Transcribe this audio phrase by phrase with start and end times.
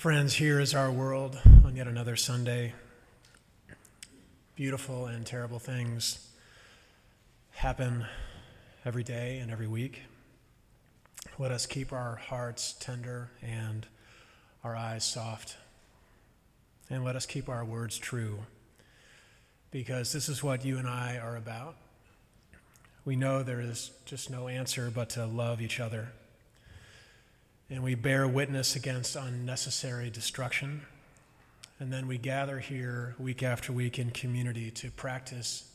[0.00, 2.72] Friends, here is our world on yet another Sunday.
[4.56, 6.26] Beautiful and terrible things
[7.50, 8.06] happen
[8.86, 10.04] every day and every week.
[11.38, 13.86] Let us keep our hearts tender and
[14.64, 15.58] our eyes soft.
[16.88, 18.38] And let us keep our words true.
[19.70, 21.76] Because this is what you and I are about.
[23.04, 26.08] We know there is just no answer but to love each other
[27.70, 30.82] and we bear witness against unnecessary destruction.
[31.78, 35.70] And then we gather here week after week in community to practice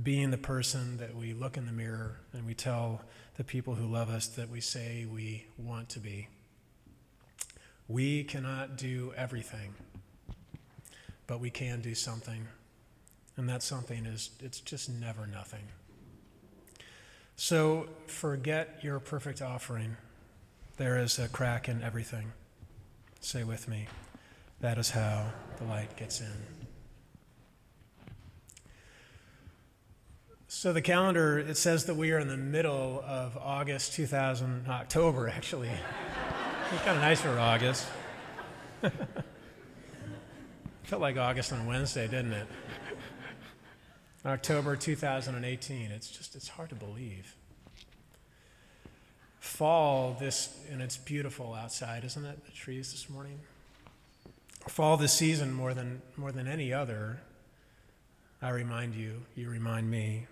[0.00, 3.00] being the person that we look in the mirror and we tell
[3.36, 6.28] the people who love us that we say we want to be.
[7.88, 9.74] We cannot do everything,
[11.26, 12.46] but we can do something.
[13.36, 15.64] And that something is, it's just never nothing.
[17.36, 19.96] So forget your perfect offering.
[20.78, 22.32] There is a crack in everything.
[23.18, 23.88] Say with me,
[24.60, 26.28] that is how the light gets in.
[30.46, 35.28] So the calendar, it says that we are in the middle of August 2000, October
[35.28, 35.68] actually.
[36.72, 37.84] it's kind of nice for August.
[40.84, 42.46] Felt like August on Wednesday, didn't it?
[44.24, 45.90] October 2018.
[45.90, 47.34] It's just, it's hard to believe
[49.40, 52.44] fall this, and it's beautiful outside, isn't it?
[52.44, 53.38] The trees this morning.
[54.68, 57.20] Fall this season more than more than any other.
[58.40, 60.26] I remind you, you remind me,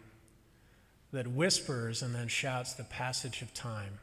[1.13, 3.99] that whispers and then shouts the passage of time.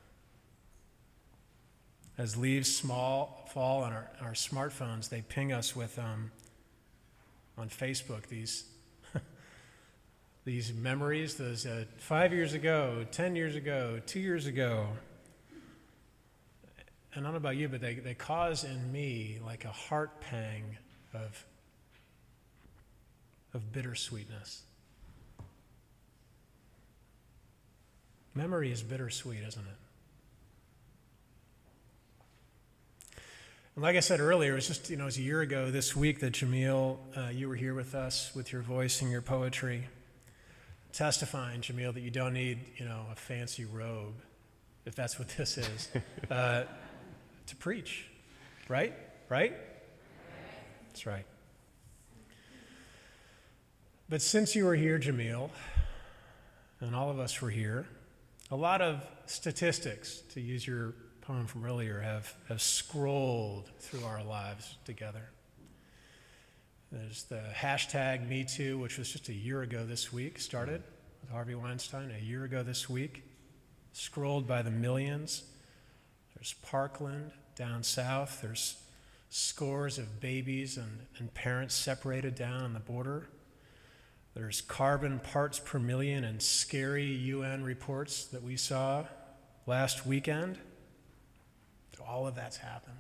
[2.18, 6.32] As leaves small fall on our, our smartphones, they ping us with um,
[7.58, 8.66] on Facebook these
[10.46, 14.88] these memories, those uh, five years ago, 10 years ago, two years ago.
[17.14, 20.20] And I don't know about you, but they, they cause in me like a heart
[20.20, 20.78] pang
[21.14, 21.46] of,
[23.54, 24.64] of bittersweetness.
[28.36, 29.78] Memory is bittersweet, isn't it?
[33.76, 35.72] And like I said earlier, it was just, you know, it was a year ago
[35.72, 39.22] this week that Jamil, uh, you were here with us with your voice and your
[39.22, 39.88] poetry
[40.94, 44.14] testifying, Jamil, that you don't need, you know, a fancy robe,
[44.86, 45.90] if that's what this is,
[46.32, 46.64] uh,
[47.48, 48.08] to preach.
[48.70, 48.94] Right?
[49.28, 49.54] Right?
[50.88, 51.26] That's right.
[54.08, 55.50] But since you were here, Jamil,
[56.80, 57.88] and all of us were here,
[58.52, 64.24] a lot of statistics, to use your poem from earlier, have, have scrolled through our
[64.24, 65.30] lives together.
[66.94, 70.84] There's the hashtag MeToo, which was just a year ago this week, started
[71.22, 73.24] with Harvey Weinstein a year ago this week,
[73.94, 75.42] scrolled by the millions.
[76.36, 78.42] There's Parkland down south.
[78.44, 78.78] There's
[79.32, 83.28] scores of babies and, and parents separated down on the border.
[84.36, 89.06] There's carbon parts per million and scary UN reports that we saw
[89.66, 90.60] last weekend.
[92.08, 92.98] All of that's happened.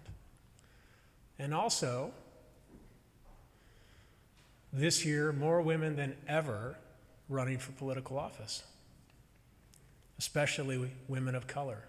[1.37, 2.11] And also,
[4.73, 6.75] this year, more women than ever
[7.29, 8.63] running for political office,
[10.17, 11.83] especially women of color.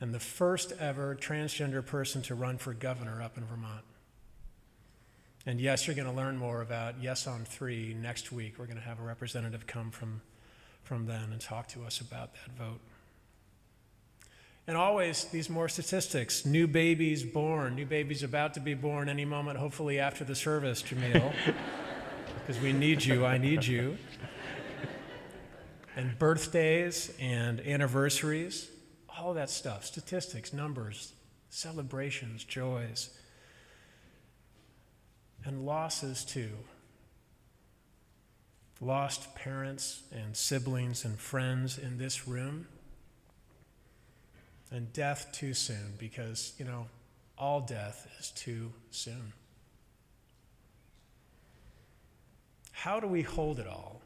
[0.00, 3.84] And the first ever transgender person to run for governor up in Vermont.
[5.46, 8.58] And yes, you're going to learn more about Yes on 3 next week.
[8.58, 10.20] We're going to have a representative come from,
[10.82, 12.80] from then and talk to us about that vote.
[14.68, 16.44] And always these more statistics.
[16.44, 20.82] New babies born, new babies about to be born any moment, hopefully after the service,
[20.82, 21.32] Jamil,
[22.40, 23.96] because we need you, I need you.
[25.94, 28.68] And birthdays and anniversaries,
[29.16, 29.84] all that stuff.
[29.84, 31.12] Statistics, numbers,
[31.48, 33.10] celebrations, joys,
[35.44, 36.50] and losses too.
[38.80, 42.66] Lost parents and siblings and friends in this room
[44.70, 46.86] and death too soon because, you know,
[47.38, 49.32] all death is too soon.
[52.72, 54.00] How do we hold it all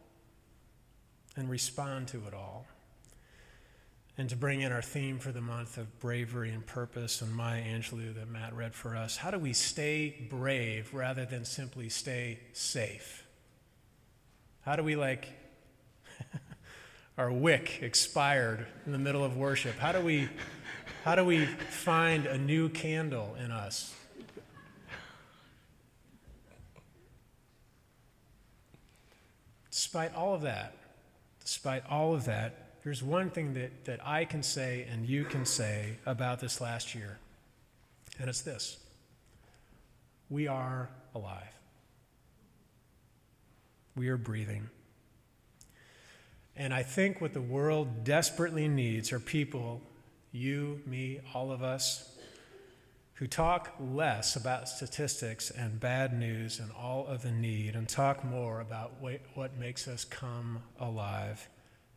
[1.36, 2.66] and respond to it all?
[4.16, 7.62] And to bring in our theme for the month of bravery and purpose and Maya
[7.62, 12.38] Angelou that Matt read for us, how do we stay brave rather than simply stay
[12.52, 13.26] safe?
[14.62, 15.26] How do we like
[17.18, 19.78] our wick expired in the middle of worship?
[19.78, 20.28] How do we,
[21.04, 23.94] how do we find a new candle in us?
[29.70, 30.76] Despite all of that,
[31.40, 35.44] despite all of that, there's one thing that, that I can say and you can
[35.44, 37.18] say about this last year.
[38.18, 38.78] And it's this
[40.28, 41.54] we are alive,
[43.96, 44.68] we are breathing.
[46.56, 49.80] And I think what the world desperately needs are people,
[50.32, 52.16] you, me, all of us,
[53.14, 58.24] who talk less about statistics and bad news and all of the need and talk
[58.24, 58.92] more about
[59.34, 61.46] what makes us come alive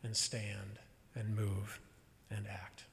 [0.02, 0.78] and stand
[1.14, 1.80] and move
[2.30, 2.84] and act.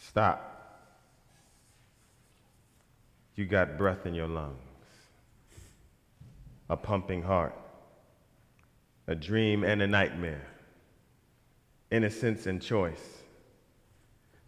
[0.00, 0.54] Stop.
[3.34, 4.58] You got breath in your lungs,
[6.70, 7.54] a pumping heart,
[9.06, 10.46] a dream and a nightmare,
[11.90, 13.18] innocence and choice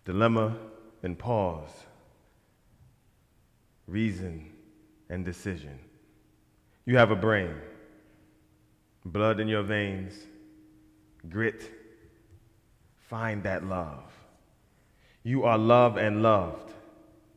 [0.04, 0.56] dilemma
[1.02, 1.70] and pause,
[3.86, 4.50] reason
[5.08, 5.78] and decision.
[6.84, 7.54] You have a brain,
[9.04, 10.14] blood in your veins,
[11.28, 11.70] grit.
[13.08, 14.12] Find that love.
[15.22, 16.72] You are loved and loved,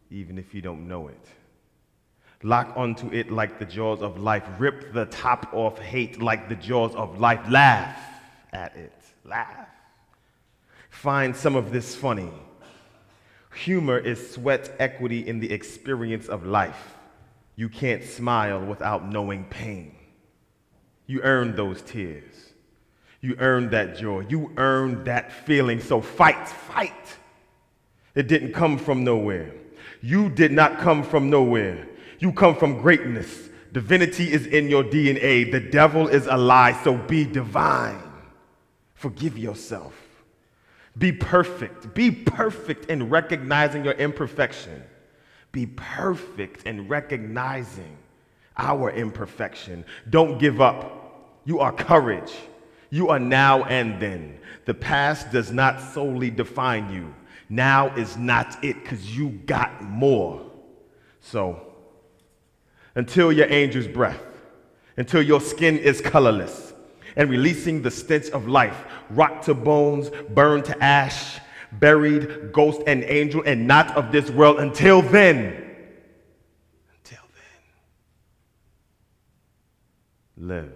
[0.10, 1.28] even if you don't know it.
[2.44, 4.44] Lock onto it like the jaws of life.
[4.60, 7.40] Rip the top off hate like the jaws of life.
[7.50, 7.98] Laugh
[8.52, 9.00] at it.
[9.26, 9.68] Laugh.
[10.94, 12.31] Find some of this funny
[13.56, 16.95] Humor is sweat equity in the experience of life.
[17.56, 19.95] You can't smile without knowing pain.
[21.06, 22.54] You earned those tears.
[23.22, 24.25] You earned that joy.
[24.30, 25.80] You earned that feeling.
[25.80, 27.18] So fight, fight.
[28.16, 29.54] It didn't come from nowhere.
[30.01, 31.88] You did not come from nowhere.
[32.19, 33.50] You come from greatness.
[33.72, 35.51] Divinity is in your DNA.
[35.51, 38.01] The devil is a lie, so be divine.
[38.96, 39.94] Forgive yourself.
[40.98, 41.94] Be perfect.
[41.94, 44.84] Be perfect in recognizing your imperfection.
[45.51, 47.98] Be perfect in recognizing
[48.57, 49.86] our imperfection.
[50.10, 51.42] Don't give up.
[51.45, 52.31] You are courage.
[52.90, 54.40] You are now and then.
[54.66, 57.13] The past does not solely define you.
[57.50, 60.42] Now is not it because you got more.
[61.22, 61.74] So,
[62.96, 64.22] until your angel's breath,
[64.98, 66.73] until your skin is colorless,
[67.15, 71.39] and releasing the stench of life, rock to bones, burned to ash,
[71.74, 74.60] buried, ghost and angel, and not of this world.
[74.60, 75.75] Until then,
[76.98, 77.24] until
[80.38, 80.74] then, live.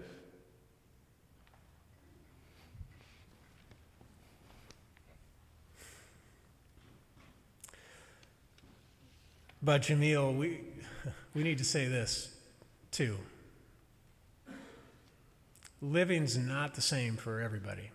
[9.62, 10.62] But Jamil, we,
[11.34, 12.34] we need to say this
[12.92, 13.18] too
[15.82, 17.92] living's not the same for everybody.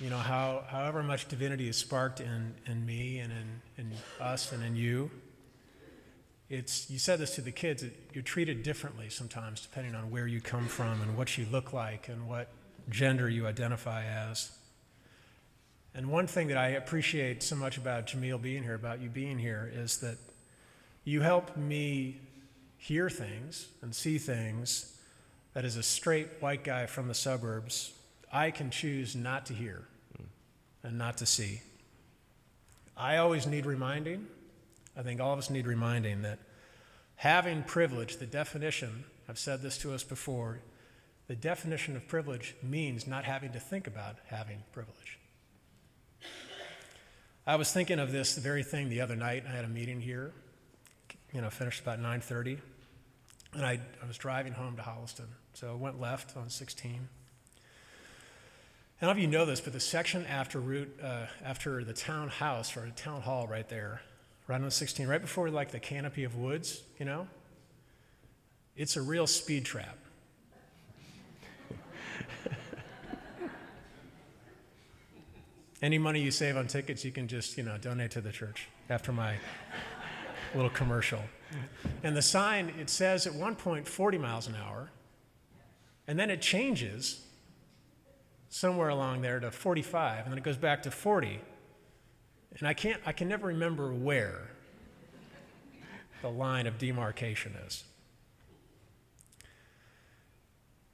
[0.00, 4.50] You know, how, however much divinity is sparked in, in me and in, in us
[4.50, 5.10] and in you,
[6.48, 10.40] it's, you said this to the kids, you're treated differently sometimes depending on where you
[10.40, 12.48] come from and what you look like and what
[12.90, 14.50] gender you identify as.
[15.94, 19.38] And one thing that I appreciate so much about Jamil being here, about you being
[19.38, 20.16] here, is that
[21.04, 22.20] you help me
[22.82, 24.98] hear things and see things
[25.54, 27.92] that as a straight white guy from the suburbs,
[28.32, 29.84] I can choose not to hear
[30.82, 31.62] and not to see.
[32.96, 34.26] I always need reminding.
[34.96, 36.40] I think all of us need reminding that
[37.14, 40.58] having privilege, the definition, I've said this to us before,
[41.28, 45.20] the definition of privilege means not having to think about having privilege.
[47.46, 49.44] I was thinking of this very thing the other night.
[49.48, 50.32] I had a meeting here,
[51.32, 52.58] you know, finished about 9:30.
[53.54, 55.26] And I, I was driving home to Holliston.
[55.54, 57.08] So I went left on 16.
[59.02, 61.92] I don't know if you know this, but the section after route, uh, after the
[61.92, 64.00] town house or the town hall right there,
[64.46, 67.26] right on 16, right before like the canopy of woods, you know,
[68.76, 69.98] it's a real speed trap.
[75.82, 78.68] Any money you save on tickets, you can just, you know, donate to the church
[78.88, 79.34] after my
[80.54, 81.20] little commercial.
[82.02, 84.90] And the sign, it says at one point 40 miles an hour,
[86.06, 87.24] and then it changes
[88.48, 91.40] somewhere along there to 45, and then it goes back to 40.
[92.58, 94.50] And I can't, I can never remember where
[96.20, 97.84] the line of demarcation is.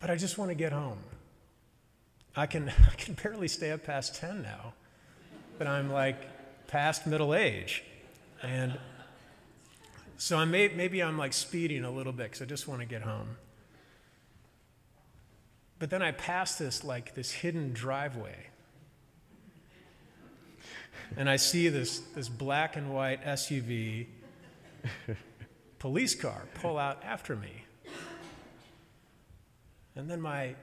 [0.01, 0.99] But I just want to get home.
[2.37, 4.73] I can, I can barely stay up past 10 now,
[5.59, 7.83] but I'm like past middle age.
[8.43, 8.79] And
[10.19, 12.87] so I may, maybe I'm like speeding a little bit because I just want to
[12.87, 13.37] get home.
[15.79, 18.49] But then I pass this like this hidden driveway.
[21.17, 24.07] And I see this, this black and white SUV
[25.79, 27.65] police car pull out after me.
[29.95, 30.57] And then my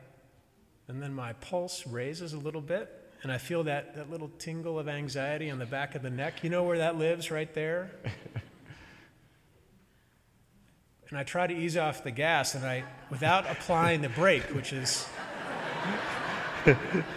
[0.88, 2.92] and then my pulse raises a little bit
[3.24, 6.44] and I feel that, that little tingle of anxiety on the back of the neck.
[6.44, 7.90] You know where that lives, right there?
[11.10, 14.74] and I try to ease off the gas, and I, without applying the brake, which
[14.74, 15.06] is,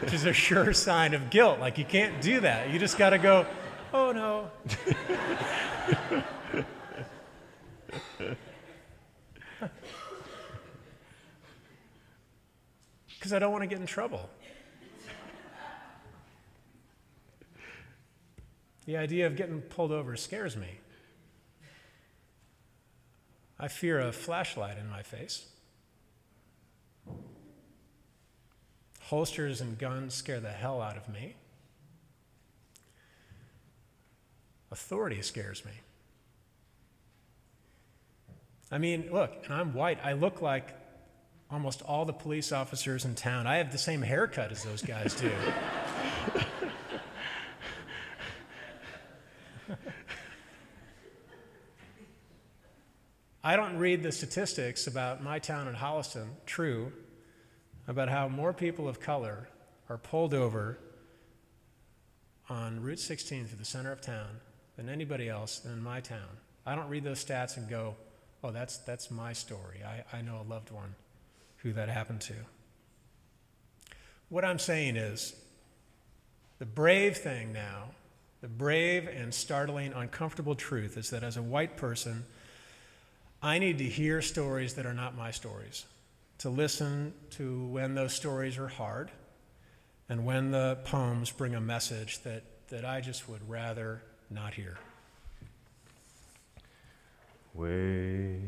[0.00, 1.58] which is a sure sign of guilt.
[1.58, 2.70] Like you can't do that.
[2.70, 3.46] You just got to go,
[3.92, 4.50] oh no.
[13.18, 14.30] Because I don't want to get in trouble.
[18.86, 20.78] The idea of getting pulled over scares me.
[23.60, 25.46] I fear a flashlight in my face.
[29.02, 31.34] Holsters and guns scare the hell out of me.
[34.70, 35.72] Authority scares me.
[38.70, 39.98] I mean, look, and I'm white.
[40.04, 40.74] I look like
[41.50, 43.46] almost all the police officers in town.
[43.46, 45.32] I have the same haircut as those guys do.
[53.48, 56.92] I don't read the statistics about my town in Holliston, true,
[57.86, 59.48] about how more people of color
[59.88, 60.78] are pulled over
[62.50, 64.40] on Route 16 through the center of town
[64.76, 66.28] than anybody else in my town.
[66.66, 67.96] I don't read those stats and go,
[68.44, 69.80] oh, that's, that's my story.
[69.82, 70.94] I, I know a loved one
[71.62, 72.34] who that happened to.
[74.28, 75.34] What I'm saying is,
[76.58, 77.92] the brave thing now,
[78.42, 82.26] the brave and startling, uncomfortable truth is that as a white person,
[83.42, 85.84] I need to hear stories that are not my stories,
[86.38, 89.12] to listen to when those stories are hard,
[90.08, 94.76] and when the poems bring a message that, that I just would rather not hear.
[97.54, 98.40] Way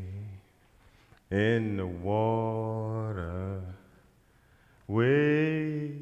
[1.29, 3.61] in the water,
[4.87, 5.95] way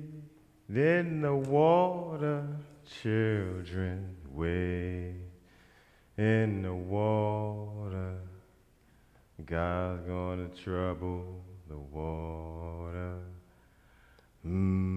[0.67, 2.48] in the water,
[3.03, 5.13] children, way
[6.17, 8.17] in the water.
[9.46, 13.19] God's gonna trouble the water.
[14.46, 14.89] Mm-hmm.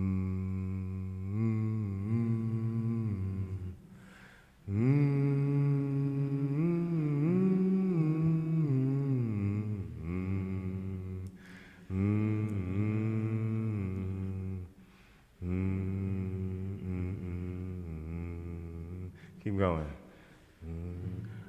[19.43, 19.87] Keep going.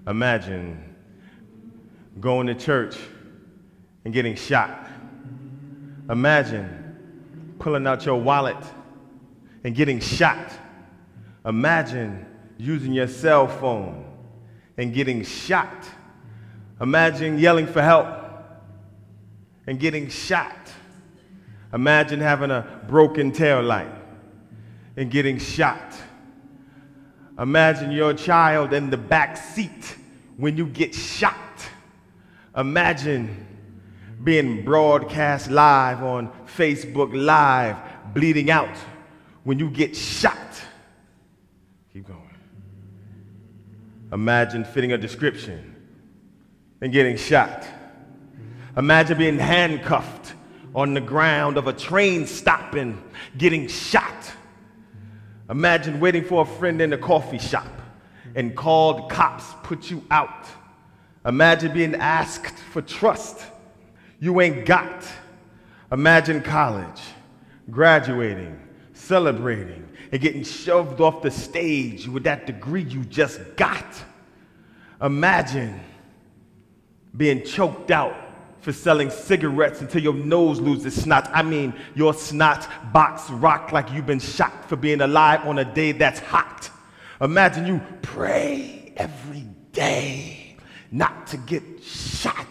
[0.08, 0.93] Imagine
[2.20, 2.98] going to church
[4.06, 4.88] and getting shot.
[6.10, 8.64] Imagine pulling out your wallet
[9.64, 10.52] and getting shot.
[11.46, 12.26] Imagine
[12.58, 14.06] using your cell phone
[14.78, 15.86] and getting shot.
[16.82, 18.08] Imagine yelling for help
[19.68, 20.72] and getting shot.
[21.74, 23.92] Imagine having a broken tail light
[24.98, 25.94] and getting shot.
[27.40, 29.98] Imagine your child in the back seat
[30.38, 31.36] when you get shot.
[32.56, 33.48] Imagine
[34.24, 37.78] being broadcast live on Facebook Live,
[38.14, 38.78] bleeding out
[39.44, 40.38] when you get shot.
[41.92, 42.20] Keep going.
[44.12, 45.76] Imagine fitting a description
[46.82, 47.66] and getting shot.
[48.78, 50.34] Imagine being handcuffed
[50.76, 53.02] on the ground of a train stopping,
[53.38, 54.32] getting shot.
[55.50, 57.68] Imagine waiting for a friend in a coffee shop
[58.36, 60.48] and called cops put you out.
[61.26, 63.46] Imagine being asked for trust
[64.20, 65.06] you ain't got.
[65.92, 67.02] Imagine college,
[67.70, 68.58] graduating,
[68.94, 73.86] celebrating, and getting shoved off the stage with that degree you just got.
[75.02, 75.80] Imagine
[77.16, 78.16] being choked out
[78.62, 81.30] for selling cigarettes until your nose loses snot.
[81.34, 85.66] I mean, your snot box rock like you've been shot for being alive on a
[85.66, 86.70] day that's hot.
[87.20, 90.43] Imagine you pray every day
[90.94, 92.48] not to get shot.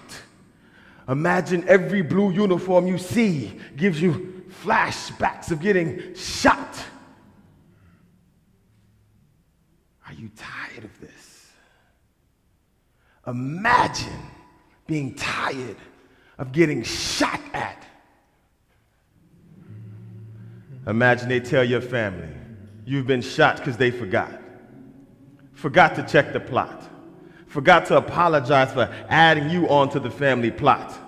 [1.08, 6.76] Imagine every blue uniform you see gives you flashbacks of getting shot.
[10.06, 11.50] Are you tired of this?
[13.28, 14.20] Imagine
[14.88, 15.76] being tired
[16.36, 17.86] of getting shot at.
[20.88, 22.28] Imagine they tell your family
[22.84, 24.40] you've been shot because they forgot.
[25.52, 26.91] Forgot to check the plot
[27.52, 30.98] Forgot to apologize for adding you onto the family plot.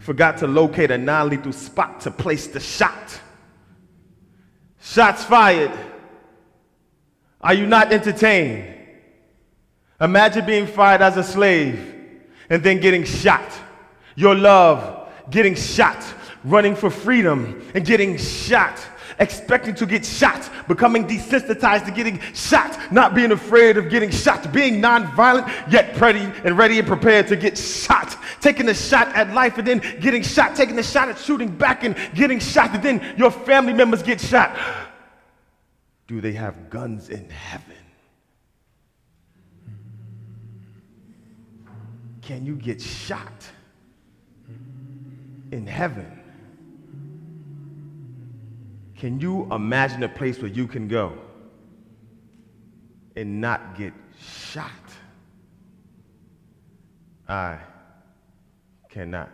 [0.00, 3.18] Forgot to locate a non lethal spot to place the shot.
[4.82, 5.72] Shots fired.
[7.40, 8.70] Are you not entertained?
[9.98, 11.80] Imagine being fired as a slave
[12.50, 13.50] and then getting shot.
[14.14, 16.04] Your love getting shot,
[16.44, 18.78] running for freedom and getting shot.
[19.18, 24.52] Expecting to get shot, becoming desensitized to getting shot, not being afraid of getting shot,
[24.52, 29.32] being nonviolent, yet ready and ready and prepared to get shot, taking a shot at
[29.32, 32.82] life and then getting shot, taking a shot at shooting back and getting shot, and
[32.82, 34.56] then your family members get shot.
[36.06, 37.76] Do they have guns in heaven?
[42.22, 43.50] Can you get shot
[45.52, 46.23] in heaven?
[48.96, 51.18] Can you imagine a place where you can go
[53.16, 54.70] and not get shot?
[57.28, 57.58] I
[58.88, 59.30] cannot.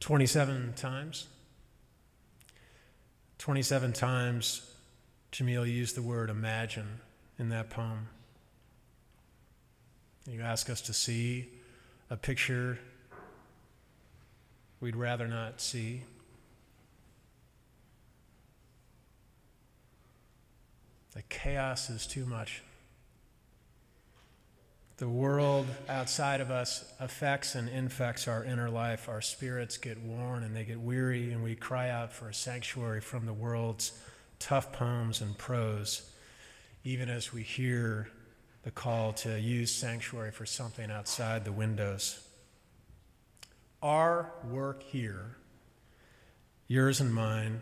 [0.00, 1.28] Twenty-seven times.
[3.38, 4.73] Twenty-seven times
[5.34, 7.00] Jamil used the word imagine
[7.40, 8.06] in that poem.
[10.30, 11.48] You ask us to see
[12.08, 12.78] a picture
[14.78, 16.04] we'd rather not see.
[21.16, 22.62] The chaos is too much.
[24.98, 29.08] The world outside of us affects and infects our inner life.
[29.08, 33.00] Our spirits get worn and they get weary, and we cry out for a sanctuary
[33.00, 33.90] from the world's
[34.38, 36.10] tough poems and prose,
[36.84, 38.08] even as we hear
[38.62, 42.26] the call to use sanctuary for something outside the windows.
[43.82, 45.36] Our work here,
[46.66, 47.60] yours and mine,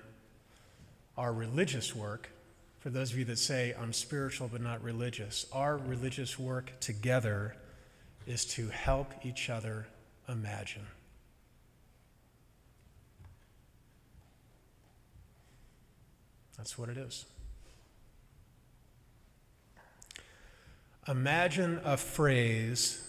[1.17, 2.31] our religious work,
[2.79, 7.57] for those of you that say, I'm spiritual but not religious, our religious work together
[8.27, 9.87] is to help each other
[10.29, 10.87] imagine.
[16.57, 17.25] That's what it is.
[21.09, 23.09] Imagine a phrase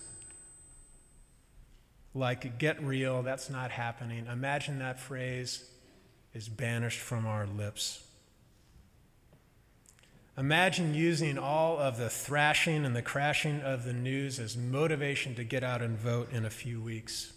[2.16, 4.28] like get real, that's not happening.
[4.32, 5.68] Imagine that phrase
[6.34, 8.06] is banished from our lips.
[10.38, 15.44] Imagine using all of the thrashing and the crashing of the news as motivation to
[15.44, 17.34] get out and vote in a few weeks.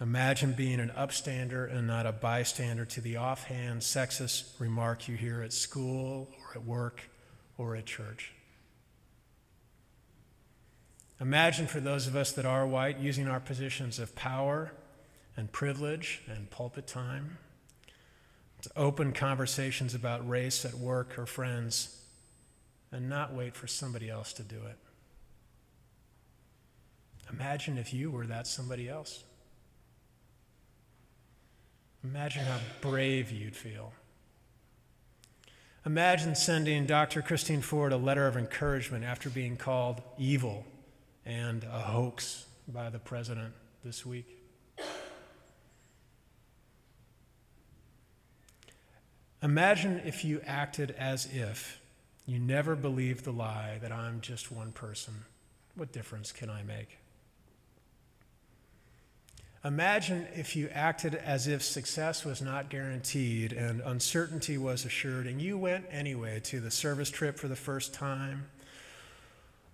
[0.00, 5.42] Imagine being an upstander and not a bystander to the offhand sexist remark you hear
[5.42, 7.10] at school or at work
[7.58, 8.32] or at church.
[11.20, 14.72] Imagine for those of us that are white using our positions of power
[15.36, 17.36] and privilege and pulpit time
[18.62, 22.00] to open conversations about race at work or friends
[22.90, 24.78] and not wait for somebody else to do it.
[27.30, 29.24] Imagine if you were that somebody else.
[32.02, 33.92] Imagine how brave you'd feel.
[35.84, 37.22] Imagine sending Dr.
[37.22, 40.64] Christine Ford a letter of encouragement after being called evil
[41.24, 44.26] and a hoax by the president this week.
[49.42, 51.80] Imagine if you acted as if
[52.26, 55.24] you never believed the lie that I'm just one person.
[55.74, 56.99] What difference can I make?
[59.62, 65.40] Imagine if you acted as if success was not guaranteed and uncertainty was assured, and
[65.40, 68.46] you went anyway to the service trip for the first time,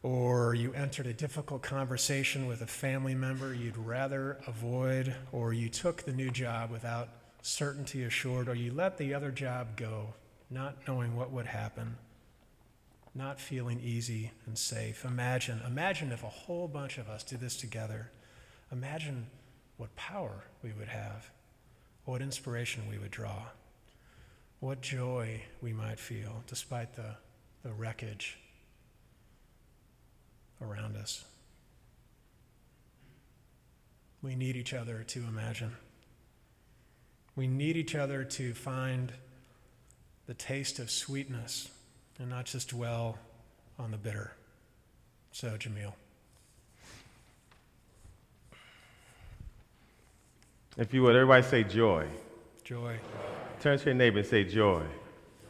[0.03, 5.69] or you entered a difficult conversation with a family member you'd rather avoid, or you
[5.69, 7.09] took the new job without
[7.43, 10.15] certainty assured, or you let the other job go,
[10.51, 11.97] not knowing what would happen,
[13.15, 15.05] not feeling easy and safe.
[15.05, 18.11] Imagine, imagine if a whole bunch of us did this together.
[18.73, 19.27] Imagine
[19.77, 21.31] what power we would have,
[22.05, 23.43] what inspiration we would draw,
[24.61, 27.17] what joy we might feel despite the,
[27.63, 28.39] the wreckage
[30.63, 31.25] around us.
[34.23, 35.77] We need each other to imagine.
[37.37, 39.13] We need each other to find
[40.27, 41.71] the taste of sweetness
[42.19, 43.19] and not just dwell
[43.79, 44.33] on the bitter.
[45.33, 45.93] So, Jamil.
[50.77, 52.07] If you would, everybody say joy.
[52.63, 52.99] Joy.
[53.61, 54.83] Turn to your neighbor and say joy.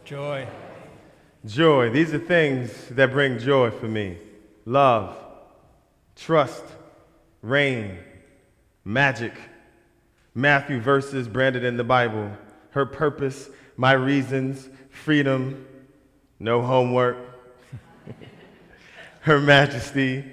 [0.05, 0.47] Joy.
[1.45, 1.91] Joy.
[1.91, 4.19] These are things that bring joy for me
[4.67, 5.17] love,
[6.15, 6.65] trust,
[7.43, 7.99] rain,
[8.85, 9.33] magic,
[10.35, 12.31] Matthew verses branded in the Bible,
[12.71, 15.67] her purpose, my reasons, freedom,
[16.39, 17.17] no homework,
[19.21, 20.25] her majesty,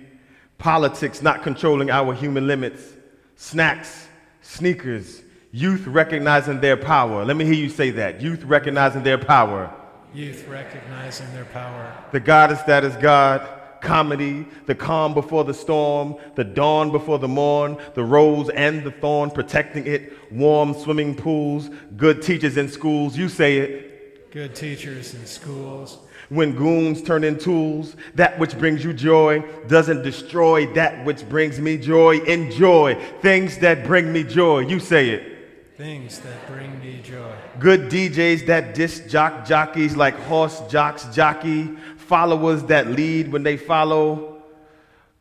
[0.60, 2.94] politics not controlling our human limits,
[3.36, 4.08] snacks,
[4.44, 5.24] sneakers,
[5.56, 7.24] Youth recognizing their power.
[7.24, 8.20] Let me hear you say that.
[8.20, 9.72] Youth recognizing their power.
[10.12, 11.96] Youth recognizing their power.
[12.12, 13.48] The goddess that is God.
[13.80, 18.92] Comedy, the calm before the storm, the dawn before the morn, the rose and the
[18.92, 23.18] thorn protecting it, warm swimming pools, good teachers in schools.
[23.18, 24.32] You say it.
[24.32, 26.00] Good teachers in schools.
[26.34, 31.60] When goons turn in tools, that which brings you joy doesn't destroy that which brings
[31.60, 32.22] me joy.
[32.22, 34.62] Enjoy things that bring me joy.
[34.62, 35.78] You say it.
[35.78, 37.36] Things that bring me joy.
[37.60, 41.66] Good DJs that disc jock jockeys like horse jocks jockey.
[41.98, 44.42] Followers that lead when they follow.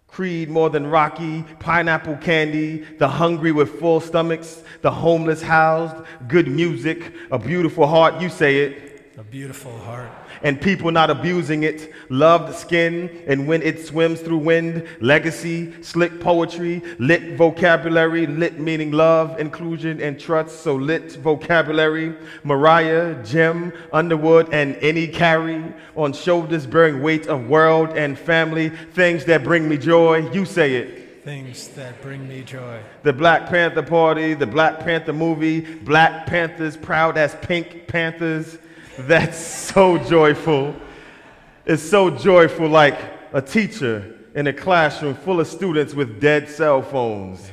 [0.07, 5.97] Creed more than Rocky, pineapple candy, the hungry with full stomachs, the homeless housed,
[6.27, 9.15] good music, a beautiful heart, you say it.
[9.19, 10.11] A beautiful heart
[10.43, 11.93] and people not abusing it.
[12.09, 18.93] Loved skin, and when it swims through wind, legacy, slick poetry, lit vocabulary, lit meaning
[18.93, 20.63] love, inclusion, and trust.
[20.63, 22.15] So lit vocabulary.
[22.45, 25.65] Mariah, Jim, Underwood, and any carry
[25.97, 30.31] on shoulders bearing weight of world and family, things that bring me joy.
[30.33, 32.81] You say it things that bring me joy.
[33.05, 38.59] The Black Panther Party, the Black Panther movie, Black Panthers proud as Pink Panthers,
[38.99, 40.75] that's so joyful.
[41.65, 42.99] It's so joyful, like
[43.33, 47.51] a teacher in a classroom full of students with dead cell phones.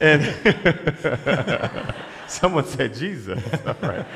[0.00, 1.94] and
[2.28, 3.42] someone said Jesus.
[3.66, 4.06] All right.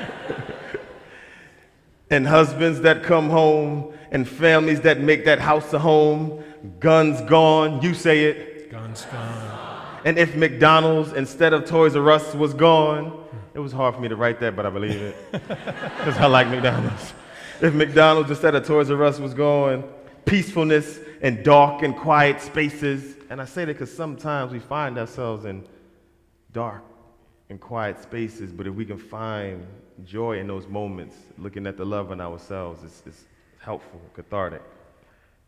[2.09, 6.43] and husbands that come home, and families that make that house a home.
[6.79, 7.81] Guns gone.
[7.81, 8.69] You say it.
[8.69, 9.70] Guns gone.
[10.03, 14.07] And if McDonald's instead of Toys R Us was gone, it was hard for me
[14.07, 17.13] to write that, but I believe it because I like McDonald's.
[17.61, 19.83] If McDonald's instead of Toys R Us was gone,
[20.25, 23.15] peacefulness and dark and quiet spaces.
[23.29, 25.65] And I say that because sometimes we find ourselves in
[26.51, 26.83] dark
[27.49, 29.65] and quiet spaces, but if we can find
[30.03, 33.25] joy in those moments, looking at the love in ourselves, it's, it's
[33.59, 34.61] helpful, cathartic.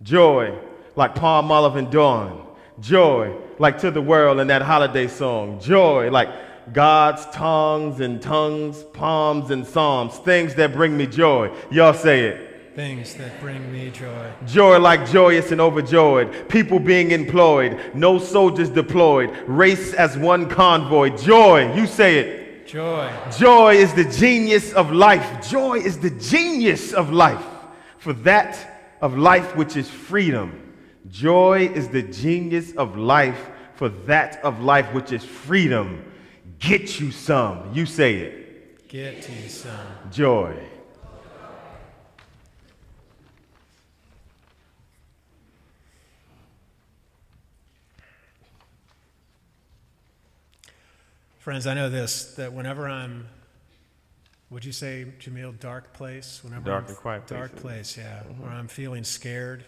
[0.04, 0.58] Joy,
[0.96, 5.60] like Palmolive and dawn Joy, like to the world in that holiday song.
[5.60, 6.30] Joy, like
[6.72, 11.54] God's tongues and tongues, palms and psalms, things that bring me joy.
[11.70, 12.76] Y'all say it.
[12.76, 14.32] Things that bring me joy.
[14.48, 16.50] Joy like joyous and overjoyed.
[16.50, 17.80] People being employed.
[17.94, 19.30] No soldiers deployed.
[19.46, 21.16] Race as one convoy.
[21.16, 21.76] Joy.
[21.76, 22.66] You say it.
[22.66, 23.14] Joy.
[23.38, 25.48] Joy is the genius of life.
[25.48, 27.46] Joy is the genius of life.
[28.00, 30.63] For that of life which is freedom.
[31.14, 36.12] Joy is the genius of life, for that of life which is freedom.
[36.58, 37.72] Get you some.
[37.72, 38.88] You say it.
[38.88, 39.70] Get you some.
[40.12, 40.58] Joy.
[51.38, 53.28] Friends, I know this that whenever I'm,
[54.50, 56.44] would you say, Jamil, dark place?
[56.44, 57.62] Whenever dark I'm, and quiet Dark places.
[57.62, 58.24] place, yeah.
[58.24, 58.42] Mm-hmm.
[58.42, 59.64] Where I'm feeling scared,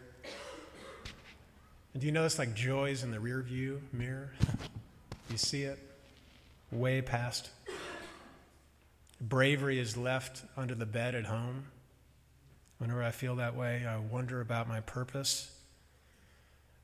[1.95, 4.33] and do you notice like joys in the rear view mirror?
[5.29, 5.79] you see it
[6.69, 7.49] way past.
[9.21, 11.67] Bravery is left under the bed at home.
[12.79, 15.57] Whenever I feel that way, I wonder about my purpose.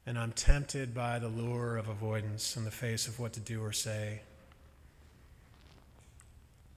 [0.06, 3.62] And I'm tempted by the lure of avoidance in the face of what to do
[3.62, 4.22] or say.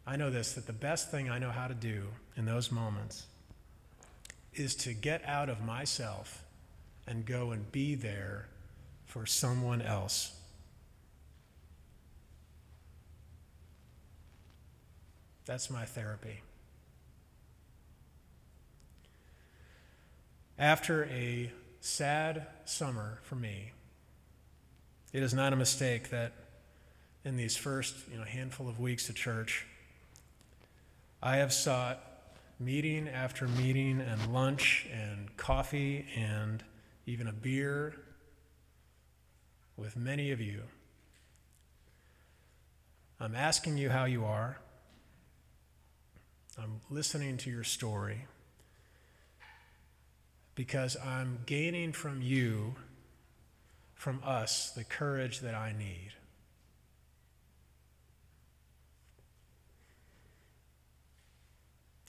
[0.08, 3.26] I know this that the best thing I know how to do in those moments
[4.54, 6.43] is to get out of myself
[7.06, 8.48] and go and be there
[9.06, 10.32] for someone else.
[15.44, 16.40] That's my therapy.
[20.58, 23.72] After a sad summer for me,
[25.12, 26.32] it is not a mistake that
[27.24, 29.66] in these first you know, handful of weeks at church,
[31.22, 32.02] I have sought
[32.60, 36.62] meeting after meeting and lunch and coffee and
[37.06, 37.94] even a beer
[39.76, 40.62] with many of you.
[43.20, 44.58] I'm asking you how you are.
[46.58, 48.26] I'm listening to your story
[50.54, 52.76] because I'm gaining from you,
[53.94, 56.12] from us, the courage that I need.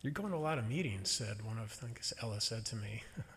[0.02, 2.76] You're going to a lot of meetings, said one of, I think Ella said to
[2.76, 3.02] me.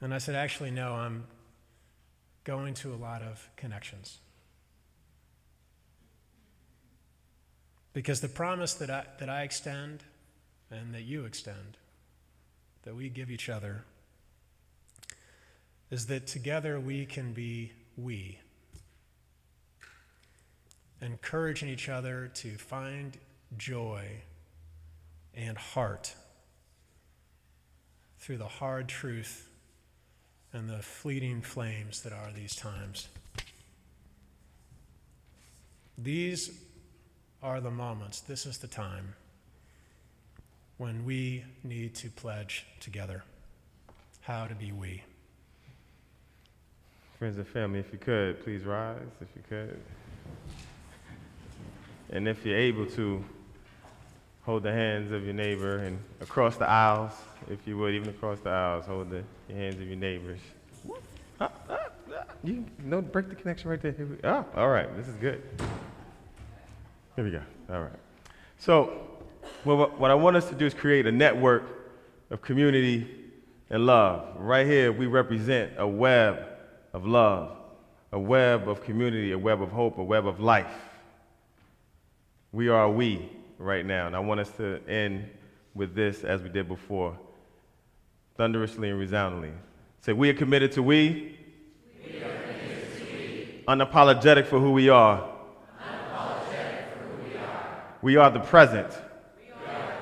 [0.00, 1.24] And I said, Actually, no, I'm
[2.44, 4.18] going to a lot of connections.
[7.92, 10.04] Because the promise that I, that I extend
[10.70, 11.76] and that you extend,
[12.82, 13.84] that we give each other,
[15.90, 18.38] is that together we can be we.
[21.00, 23.16] Encouraging each other to find
[23.56, 24.06] joy
[25.34, 26.14] and heart
[28.18, 29.47] through the hard truth
[30.52, 33.08] and the fleeting flames that are these times.
[35.96, 36.50] These
[37.42, 39.14] are the moments, this is the time
[40.76, 43.24] when we need to pledge together
[44.20, 45.02] how to be we.
[47.18, 49.80] Friends and family, if you could, please rise, if you could.
[52.10, 53.24] And if you're able to,
[54.48, 57.12] hold the hands of your neighbor and across the aisles,
[57.50, 59.22] if you would, even across the aisles, hold the,
[59.54, 60.40] hands of your neighbors.
[61.38, 61.78] Ah, ah,
[62.10, 62.24] ah.
[62.42, 63.94] You no break the connection right there.
[63.98, 65.42] We, ah, all right, this is good.
[67.14, 67.42] Here we go.
[67.68, 67.92] All right.
[68.56, 69.06] So,
[69.66, 71.64] well, what I want us to do is create a network
[72.30, 73.06] of community
[73.68, 74.34] and love.
[74.38, 76.42] Right here, we represent a web
[76.94, 77.54] of love,
[78.12, 80.72] a web of community, a web of hope, a web of life.
[82.50, 83.28] We are we
[83.58, 85.28] right now, and I want us to end
[85.74, 87.18] with this as we did before
[88.36, 89.50] thunderously and resoundingly.
[90.00, 91.36] Say, we are committed to we.
[92.04, 93.64] we, committed to we.
[93.66, 95.28] Unapologetic for who we are.
[98.00, 98.30] We are.
[98.30, 98.86] The present.
[98.86, 99.92] We are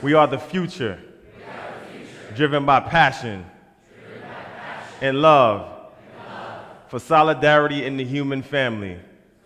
[0.00, 0.06] the.
[0.06, 0.98] We are the future.
[0.98, 2.34] Are the future.
[2.34, 3.46] Driven by passion.
[4.04, 4.96] Driven by passion.
[5.00, 5.60] And love.
[5.62, 6.64] And love.
[6.88, 8.98] For solidarity in the human family.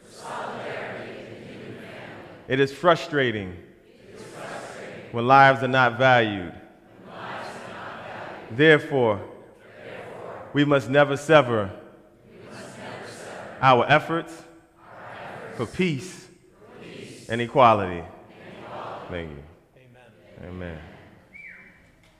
[0.05, 2.38] For solidarity in the human family.
[2.49, 3.51] It is frustrating.
[3.51, 5.13] It is frustrating.
[5.13, 6.55] When lives are not valued.
[8.51, 9.21] Therefore,
[10.55, 11.71] we must never sever,
[13.61, 14.43] our, efforts
[15.57, 16.29] for peace,
[17.29, 18.03] and equality.
[19.11, 19.43] Thank you.
[19.77, 20.49] Amen.
[20.49, 20.79] Amen.